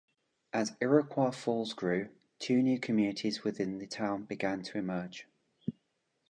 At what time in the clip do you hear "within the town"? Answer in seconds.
3.43-4.23